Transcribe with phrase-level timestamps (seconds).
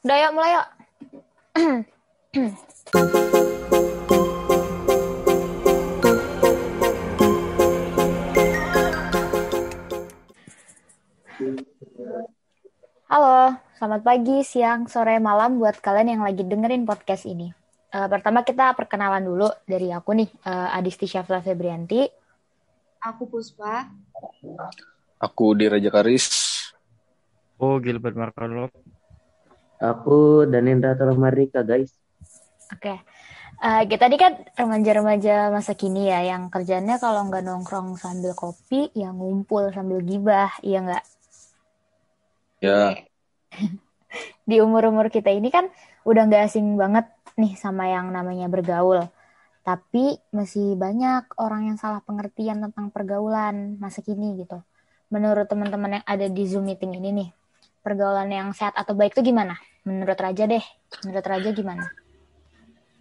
[0.00, 0.66] Udah yuk mulai yuk.
[13.12, 17.52] Halo, selamat pagi, siang, sore, malam buat kalian yang lagi dengerin podcast ini.
[17.92, 22.08] Uh, pertama kita perkenalan dulu dari aku nih, uh, Adisti Syafla Febrianti.
[23.04, 23.84] Aku Puspa.
[25.20, 26.32] Aku Diraja Karis.
[27.60, 28.72] Oh, Gilbert Markalov.
[29.80, 31.96] Aku Danendra Marika, guys.
[32.68, 32.92] Oke.
[32.92, 32.98] Okay.
[33.60, 38.88] Uh, kita ini kan remaja-remaja masa kini ya, yang kerjanya kalau nggak nongkrong sambil kopi,
[38.96, 41.04] ya ngumpul sambil gibah, iya nggak?
[42.64, 43.04] Ya.
[44.48, 45.68] Di umur-umur kita ini kan
[46.08, 47.04] udah nggak asing banget
[47.36, 49.08] nih sama yang namanya bergaul.
[49.60, 54.60] Tapi masih banyak orang yang salah pengertian tentang pergaulan masa kini gitu.
[55.12, 57.28] Menurut teman-teman yang ada di Zoom meeting ini nih,
[57.84, 59.60] pergaulan yang sehat atau baik itu gimana?
[59.90, 60.62] Menurut Raja deh,
[61.02, 61.84] menurut Raja gimana?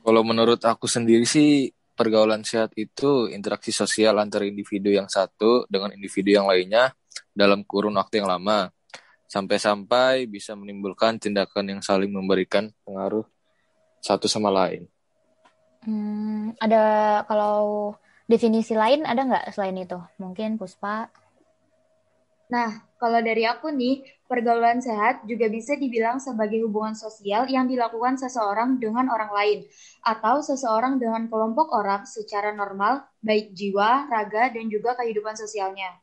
[0.00, 5.92] Kalau menurut aku sendiri sih, pergaulan sehat itu interaksi sosial antara individu yang satu dengan
[5.92, 6.96] individu yang lainnya
[7.36, 8.72] dalam kurun waktu yang lama
[9.28, 13.28] sampai-sampai bisa menimbulkan tindakan yang saling memberikan pengaruh
[14.00, 14.88] satu sama lain.
[15.84, 17.92] Hmm, ada kalau
[18.24, 20.00] definisi lain ada nggak selain itu?
[20.16, 21.12] Mungkin Puspa?
[22.50, 28.18] Nah, kalau dari aku nih, pergaulan sehat juga bisa dibilang sebagai hubungan sosial yang dilakukan
[28.18, 29.58] seseorang dengan orang lain,
[30.02, 35.96] atau seseorang dengan kelompok orang secara normal, baik jiwa, raga, dan juga kehidupan sosialnya.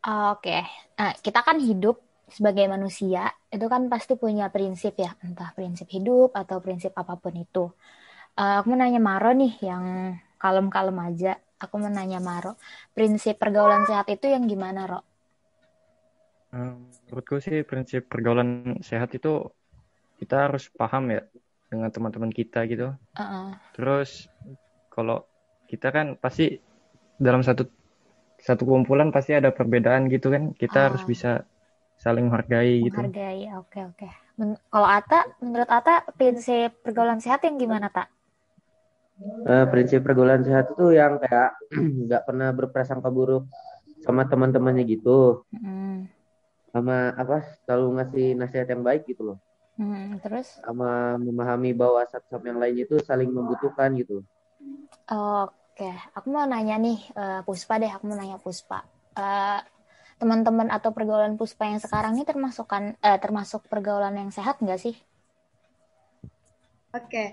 [0.00, 0.62] Oke, okay.
[0.98, 6.30] nah, kita kan hidup sebagai manusia itu kan pasti punya prinsip ya, entah prinsip hidup
[6.34, 7.70] atau prinsip apa pun itu.
[8.38, 11.36] Uh, aku mau nanya Maro nih yang kalem-kalem aja.
[11.60, 12.56] Aku mau nanya Maro,
[12.96, 15.09] prinsip pergaulan sehat itu yang gimana, Ro?
[16.50, 19.50] Menurutku sih prinsip pergaulan sehat itu
[20.18, 21.22] kita harus paham ya
[21.70, 22.94] dengan teman-teman kita gitu.
[23.14, 23.48] Uh -uh.
[23.78, 24.26] Terus
[24.90, 25.22] kalau
[25.70, 26.58] kita kan pasti
[27.16, 27.70] dalam satu
[28.40, 30.50] satu kumpulan pasti ada perbedaan gitu kan.
[30.58, 30.84] Kita uh.
[30.90, 31.46] harus bisa
[32.00, 32.98] saling menghargai gitu.
[32.98, 34.08] Menghargai, oke oke.
[34.40, 38.08] Men kalau Ata, menurut Ata prinsip pergaulan sehat yang gimana tak?
[39.44, 41.52] Uh, prinsip pergaulan sehat itu yang kayak
[42.08, 43.44] nggak pernah berprasangka buruk
[44.00, 45.44] sama teman-temannya gitu.
[45.52, 46.08] Mm.
[46.70, 49.38] Sama apa selalu ngasih nasihat yang baik gitu loh.
[49.80, 50.60] Mm, terus?
[50.60, 54.22] Sama memahami bahwa satu sama yang lainnya itu saling membutuhkan gitu.
[55.10, 58.84] Oke, aku mau nanya nih uh, Puspa deh, aku mau nanya Puspa.
[59.16, 59.58] Uh,
[60.20, 64.76] teman-teman atau pergaulan Puspa yang sekarang ini termasuk kan eh, termasuk pergaulan yang sehat nggak
[64.76, 64.92] sih?
[66.92, 67.28] Oke, okay.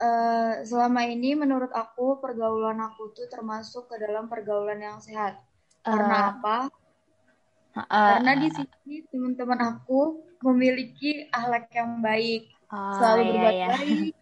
[0.00, 5.36] uh, eh, selama ini menurut aku pergaulan aku tuh termasuk ke dalam pergaulan yang sehat.
[5.84, 6.56] Karena uh, apa?
[7.74, 13.68] Uh, Karena di sini teman-teman aku memiliki akhlak yang baik, uh, selalu iya, berbuat iya.
[13.74, 14.14] baik,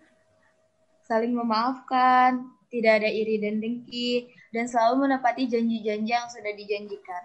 [1.04, 2.30] saling memaafkan,
[2.72, 7.22] tidak ada iri dan dengki, dan selalu menepati janji-janji yang sudah dijanjikan.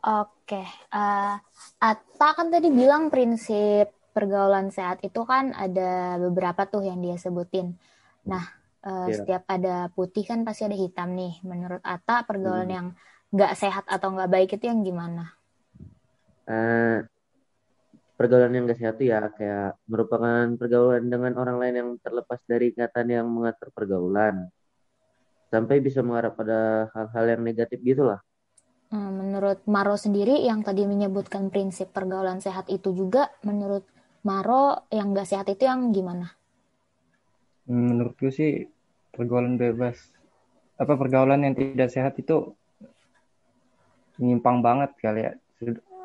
[0.00, 0.64] Oke,
[0.96, 1.36] uh,
[1.76, 7.76] Atta kan tadi bilang prinsip pergaulan sehat itu kan ada beberapa tuh yang dia sebutin.
[8.24, 8.48] Nah,
[8.80, 9.12] uh, yeah.
[9.12, 11.44] setiap ada putih kan pasti ada hitam nih.
[11.44, 12.76] Menurut Atta pergaulan hmm.
[12.80, 12.86] yang
[13.28, 15.39] nggak sehat atau nggak baik itu yang gimana?
[16.50, 17.06] Uh,
[18.20, 22.68] pergaulan yang nggak sehat itu ya kayak merupakan pergaulan dengan orang lain yang terlepas dari
[22.74, 24.52] ikatan yang mengatur pergaulan
[25.48, 28.20] sampai bisa mengarah pada hal-hal yang negatif gitulah.
[28.92, 33.88] Hmm, menurut Maro sendiri yang tadi menyebutkan prinsip pergaulan sehat itu juga menurut
[34.20, 36.34] Maro yang gak sehat itu yang gimana?
[37.70, 38.68] Menurutku sih
[39.14, 39.96] pergaulan bebas
[40.76, 42.52] apa pergaulan yang tidak sehat itu
[44.20, 45.32] menyimpang banget kali ya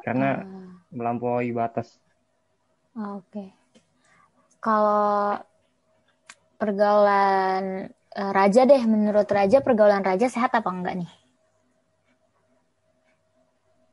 [0.05, 1.97] karena uh, melampaui batas.
[2.93, 3.25] Oke.
[3.33, 3.49] Okay.
[4.61, 5.41] Kalau
[6.61, 11.11] pergaulan uh, raja deh menurut raja pergaulan raja sehat apa enggak nih?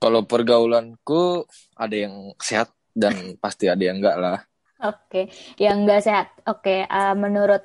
[0.03, 4.39] Kalau pergaulanku ada yang sehat dan pasti ada yang enggak lah.
[4.83, 5.25] Oke, okay.
[5.63, 6.35] yang enggak sehat.
[6.43, 6.91] Oke, okay.
[6.91, 7.63] uh, menurut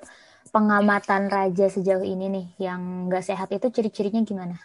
[0.54, 4.62] pengamatan Raja sejauh ini nih, yang enggak sehat itu ciri-cirinya gimana?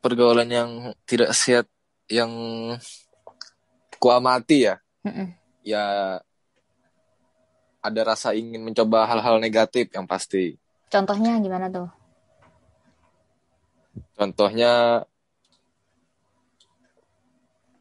[0.00, 0.70] Pergaulan yang
[1.04, 1.68] tidak sehat,
[2.08, 2.32] yang
[4.00, 5.26] kuamati ya, mm -mm.
[5.60, 5.84] ya
[7.80, 10.56] ada rasa ingin mencoba hal-hal negatif yang pasti.
[10.88, 11.88] Contohnya gimana tuh?
[14.16, 15.04] Contohnya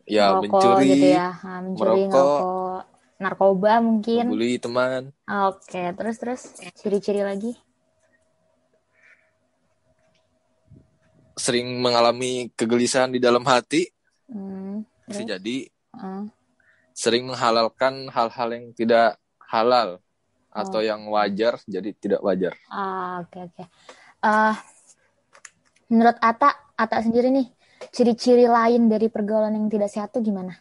[0.04, 1.30] ya merokok mencuri gitu ya.
[1.40, 2.80] Nah, mencuri merokok
[3.20, 4.24] narkoba mungkin.
[4.32, 5.16] bully teman.
[5.28, 6.42] Oke terus terus.
[6.80, 7.69] Ciri-ciri lagi
[11.40, 13.88] sering mengalami kegelisahan di dalam hati
[14.28, 15.58] hmm, bisa jadi
[15.96, 16.28] hmm.
[16.92, 19.16] sering menghalalkan hal-hal yang tidak
[19.48, 20.04] halal
[20.50, 20.86] atau oh.
[20.86, 22.54] yang wajar jadi tidak wajar.
[22.68, 23.54] Ah, oke okay, oke.
[23.56, 23.68] Okay.
[24.20, 24.56] Uh,
[25.88, 27.48] menurut Ata, Ata sendiri nih,
[27.94, 30.54] ciri-ciri lain dari pergaulan yang tidak sehat tuh gimana?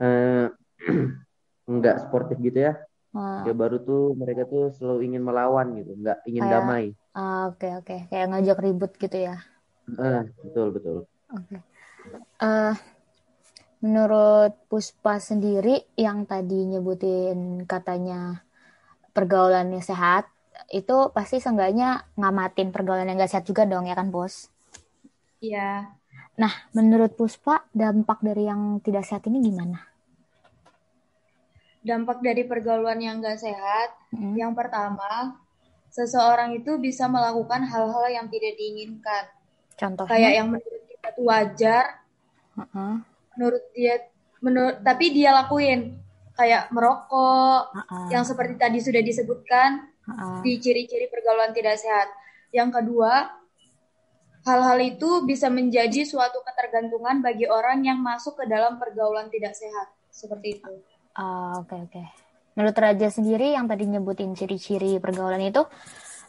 [0.00, 0.48] Uh,
[1.70, 2.74] enggak sportif gitu ya.
[3.12, 3.44] Uh.
[3.44, 6.84] Ya baru tuh mereka tuh selalu ingin melawan gitu, enggak ingin Kayak, damai.
[7.12, 7.84] Ah, oke okay, oke.
[7.84, 8.00] Okay.
[8.08, 9.36] Kayak ngajak ribut gitu ya.
[10.00, 10.96] Uh, betul betul.
[11.28, 11.44] Oke.
[11.44, 11.60] Okay.
[12.40, 12.74] Uh,
[13.84, 18.40] menurut Puspa sendiri yang tadi nyebutin katanya
[19.12, 20.32] pergaulannya sehat,
[20.72, 24.48] itu pasti seenggaknya ngamatin pergaulan yang gak sehat juga dong ya kan bos?
[25.44, 26.00] Iya.
[26.40, 29.91] Nah, menurut Puspa dampak dari yang tidak sehat ini gimana?
[31.82, 34.38] Dampak dari pergaulan yang gak sehat, hmm.
[34.38, 35.34] yang pertama,
[35.90, 39.26] seseorang itu bisa melakukan hal-hal yang tidak diinginkan.
[39.74, 40.10] Contohnya?
[40.14, 41.84] Kayak yang menurut kita tuh wajar,
[42.54, 42.96] uh -uh
[43.36, 43.96] menurut dia
[44.42, 45.96] menurut tapi dia lakuin
[46.36, 48.08] kayak merokok uh-uh.
[48.08, 50.40] yang seperti tadi sudah disebutkan uh-uh.
[50.40, 52.08] di ciri-ciri pergaulan tidak sehat.
[52.52, 53.32] Yang kedua,
[54.44, 59.88] hal-hal itu bisa menjadi suatu ketergantungan bagi orang yang masuk ke dalam pergaulan tidak sehat.
[60.12, 60.72] Seperti itu.
[61.12, 61.68] Oke, uh, oke.
[61.68, 62.06] Okay, okay.
[62.52, 65.64] Menurut Raja sendiri yang tadi nyebutin ciri-ciri pergaulan itu,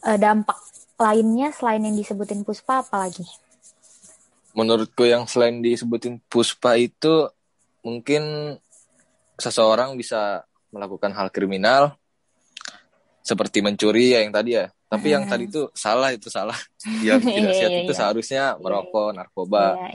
[0.08, 0.56] uh, dampak
[1.00, 3.28] lainnya selain yang disebutin Puspa apa lagi?
[4.54, 7.28] menurutku yang selain disebutin puspa itu
[7.82, 8.56] mungkin
[9.36, 11.98] seseorang bisa melakukan hal kriminal
[13.26, 16.56] seperti mencuri ya yang tadi ya tapi yang tadi itu salah itu salah
[17.08, 17.98] yang tidak iya, sehat iya, itu iya.
[17.98, 19.90] seharusnya merokok narkoba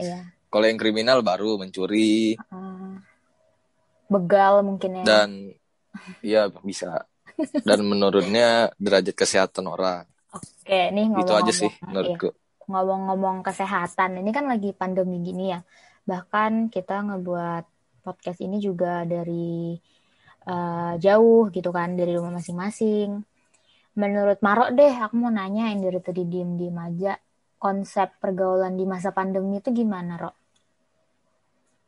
[0.51, 2.35] kalau yang kriminal baru mencuri
[4.09, 5.29] begal mungkin ya dan
[6.25, 7.07] ya bisa
[7.63, 10.03] dan menurutnya derajat kesehatan orang
[10.33, 12.35] oke nih ngomong, itu aja sih menurutku
[12.69, 15.59] ngomong-ngomong kesehatan, ini kan lagi pandemi gini ya.
[16.05, 17.65] Bahkan kita ngebuat
[18.05, 19.73] podcast ini juga dari
[20.45, 23.25] uh, jauh gitu kan, dari rumah masing-masing.
[23.97, 27.17] Menurut Marok deh, aku mau nanya yang dari tadi diem-diem aja,
[27.57, 30.35] konsep pergaulan di masa pandemi itu gimana, Rok?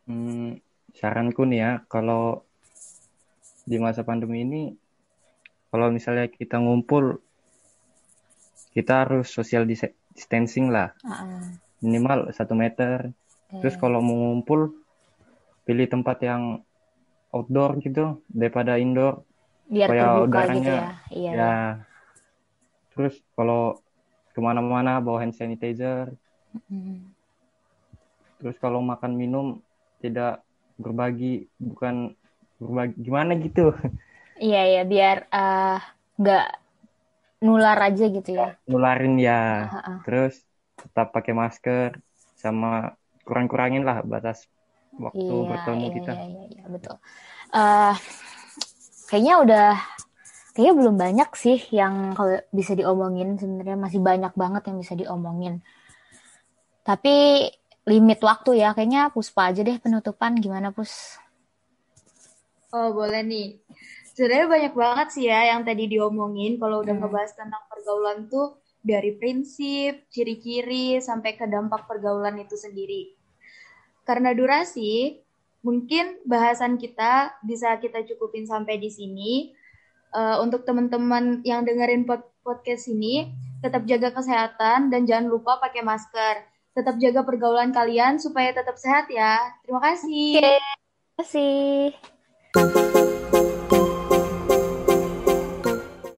[0.10, 0.58] Hmm,
[0.98, 2.44] saranku nih ya, kalau
[3.64, 4.64] di masa pandemi ini,
[5.72, 7.22] kalau misalnya kita ngumpul,
[8.72, 11.44] kita harus social distancing lah uh-uh.
[11.84, 13.12] minimal satu meter
[13.52, 13.60] okay.
[13.64, 14.72] terus kalau mau ngumpul
[15.68, 16.64] pilih tempat yang
[17.32, 19.24] outdoor gitu daripada indoor
[19.72, 21.56] biar supaya terbuka udaranya gitu ya, iya, ya.
[22.92, 23.80] terus kalau
[24.32, 26.12] ke mana-mana bawa hand sanitizer
[26.68, 27.08] mm.
[28.40, 29.48] terus kalau makan minum
[30.04, 30.44] tidak
[30.81, 32.18] berbagi bukan
[32.57, 33.74] berbagi gimana gitu?
[34.42, 35.80] Iya ya biar eh,
[36.18, 36.60] nggak uh,
[37.45, 38.57] nular aja gitu ya.
[38.66, 39.69] Nularin ya.
[39.69, 39.98] Uh -uh.
[40.06, 40.42] terus
[40.78, 42.01] tetap pakai masker
[42.38, 44.50] sama kurang-kurangin lah batas
[44.98, 46.12] waktu iya, bertemu iya, kita.
[46.18, 46.95] iya, iya, iya betul.
[47.54, 47.95] Uh,
[49.10, 49.69] kayaknya udah
[50.51, 53.38] kayaknya belum banyak sih yang kalau bisa diomongin.
[53.38, 55.62] Sebenarnya masih banyak banget yang bisa diomongin.
[56.81, 57.45] Tapi
[57.88, 61.18] limit waktu ya kayaknya puspa aja deh penutupan gimana pus
[62.72, 63.50] oh boleh nih
[64.13, 67.04] sebenarnya banyak banget sih ya yang tadi diomongin kalau udah hmm.
[67.06, 73.13] ngebahas tentang pergaulan tuh dari prinsip, ciri-ciri sampai ke dampak pergaulan itu sendiri.
[74.01, 75.22] Karena durasi,
[75.62, 79.53] mungkin bahasan kita bisa kita cukupin sampai di sini.
[80.12, 83.32] Uh, untuk teman-teman yang dengerin pod podcast ini,
[83.63, 86.50] tetap jaga kesehatan dan jangan lupa pakai masker.
[86.72, 89.60] Tetap jaga pergaulan kalian supaya tetap sehat ya.
[89.68, 90.40] Terima kasih.
[90.40, 91.92] Terima kasih.